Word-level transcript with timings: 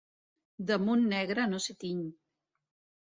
Damunt 0.71 1.05
negre 1.13 1.47
no 1.51 1.61
s'hi 1.67 1.77
tiny. 1.85 2.01